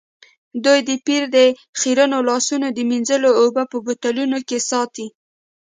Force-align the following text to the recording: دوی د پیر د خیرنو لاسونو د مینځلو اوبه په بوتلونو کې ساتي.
دوی 0.65 0.79
د 0.87 0.89
پیر 1.05 1.23
د 1.35 1.37
خیرنو 1.79 2.19
لاسونو 2.29 2.67
د 2.71 2.79
مینځلو 2.89 3.29
اوبه 3.41 3.63
په 3.71 3.77
بوتلونو 3.85 4.37
کې 4.47 4.57
ساتي. 4.69 5.07